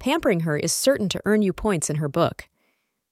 pampering 0.00 0.40
her 0.40 0.56
is 0.56 0.72
certain 0.72 1.08
to 1.10 1.20
earn 1.24 1.42
you 1.42 1.52
points 1.52 1.88
in 1.88 1.96
her 1.96 2.08
book. 2.08 2.48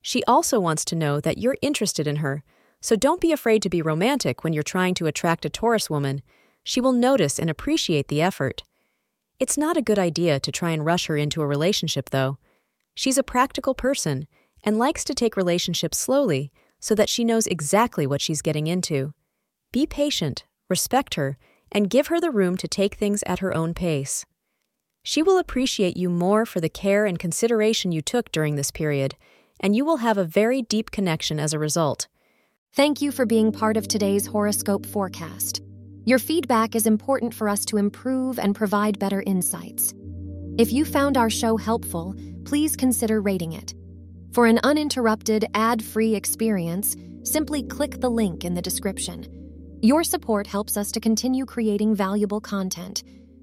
She 0.03 0.25
also 0.25 0.59
wants 0.59 0.85
to 0.87 0.97
know 0.97 1.21
that 1.21 1.39
you're 1.39 1.57
interested 1.63 2.07
in 2.07 2.17
her, 2.17 2.43
so 2.81 2.97
don't 2.97 3.21
be 3.21 3.31
afraid 3.31 3.63
to 3.63 3.69
be 3.69 3.83
romantic 3.83 4.43
when 4.43 4.53
you're 4.53 4.63
trying 4.63 4.95
to 4.95 5.07
attract 5.07 5.45
a 5.45 5.51
Taurus 5.51 5.91
woman. 5.91 6.23
She 6.65 6.81
will 6.81 6.93
notice 6.93 7.39
and 7.39 7.51
appreciate 7.51 8.09
the 8.09 8.23
effort. 8.23 8.63
It's 9.39 9.59
not 9.59 9.77
a 9.77 9.83
good 9.83 9.99
idea 9.99 10.41
to 10.41 10.51
try 10.53 10.71
and 10.71 10.85
rush 10.85 11.07
her 11.07 11.17
into 11.17 11.43
a 11.43 11.47
relationship, 11.47 12.11
though. 12.11 12.39
She's 12.95 13.19
a 13.19 13.23
practical 13.23 13.75
person 13.75 14.27
and 14.65 14.79
likes 14.79 15.05
to 15.05 15.15
take 15.15 15.37
relationships 15.37 15.99
slowly 15.99 16.51
so 16.81 16.95
that 16.95 17.09
she 17.09 17.25
knows 17.25 17.47
exactly 17.47 18.07
what 18.07 18.21
she's 18.21 18.43
getting 18.43 18.67
into. 18.67 19.13
Be 19.73 19.87
patient, 19.87 20.45
respect 20.69 21.15
her, 21.15 21.37
and 21.71 21.91
give 21.91 22.09
her 22.09 22.21
the 22.21 22.31
room 22.31 22.57
to 22.57 22.69
take 22.69 22.95
things 22.95 23.23
at 23.27 23.41
her 23.41 23.55
own 23.55 23.75
pace. 23.75 24.25
She 25.03 25.23
will 25.23 25.39
appreciate 25.39 25.97
you 25.97 26.11
more 26.11 26.45
for 26.45 26.61
the 26.61 26.69
care 26.69 27.07
and 27.07 27.19
consideration 27.19 27.93
you 27.93 28.03
took 28.03 28.31
during 28.33 28.57
this 28.57 28.71
period, 28.71 29.15
and 29.61 29.75
you 29.75 29.85
will 29.85 29.99
have 29.99 30.19
a 30.19 30.25
very 30.25 30.63
deep 30.63 30.91
connection 30.91 31.41
as 31.41 31.53
a 31.53 31.59
result. 31.59 32.09
Thank 32.75 33.01
you 33.01 33.11
for 33.11 33.27
being 33.27 33.51
part 33.51 33.77
of 33.77 33.89
today's 33.89 34.27
horoscope 34.27 34.87
forecast. 34.87 35.63
Your 36.05 36.19
feedback 36.19 36.75
is 36.75 36.87
important 36.87 37.35
for 37.35 37.49
us 37.49 37.65
to 37.67 37.77
improve 37.77 38.39
and 38.39 38.55
provide 38.55 38.99
better 38.99 39.23
insights. 39.27 39.95
If 40.59 40.73
you 40.73 40.85
found 40.85 41.17
our 41.17 41.31
show 41.31 41.57
helpful, 41.57 42.15
please 42.45 42.77
consider 42.77 43.21
rating 43.21 43.53
it. 43.53 43.75
For 44.33 44.47
an 44.47 44.61
uninterrupted, 44.63 45.47
ad 45.55 45.83
free 45.83 46.15
experience, 46.15 46.97
simply 47.23 47.63
click 47.63 48.01
the 48.01 48.11
link 48.11 48.45
in 48.45 48.55
the 48.55 48.63
description. 48.63 49.27
Your 49.83 50.03
support 50.03 50.47
helps 50.47 50.77
us 50.77 50.91
to 50.93 51.01
continue 51.01 51.45
creating 51.47 51.95
valuable 51.95 52.41
content. 52.41 53.05